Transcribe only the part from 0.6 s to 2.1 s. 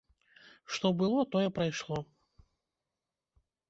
Што было, тое прайшло.